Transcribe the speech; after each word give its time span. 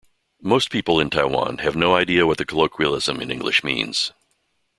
Most 0.41 0.71
people 0.71 0.99
in 0.99 1.11
Taiwan 1.11 1.59
have 1.59 1.75
no 1.75 1.95
idea 1.95 2.25
what 2.25 2.39
the 2.39 2.45
colloquialism 2.47 3.21
in 3.21 3.29
English 3.29 3.63
means. 3.63 4.11